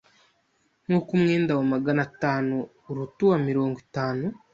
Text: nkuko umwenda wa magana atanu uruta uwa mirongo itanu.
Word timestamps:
nkuko 0.85 1.09
umwenda 1.17 1.51
wa 1.59 1.65
magana 1.73 2.01
atanu 2.09 2.55
uruta 2.89 3.19
uwa 3.25 3.37
mirongo 3.47 3.75
itanu. 3.85 4.25